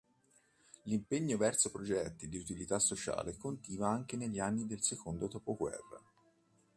L'impegno 0.85 1.37
verso 1.37 1.69
progetti 1.69 2.27
di 2.27 2.37
utilità 2.37 2.79
sociale 2.79 3.37
continua 3.37 3.89
anche 3.89 4.17
negli 4.17 4.39
anni 4.39 4.65
del 4.65 4.81
secondo 4.81 5.27
dopoguerra. 5.27 6.01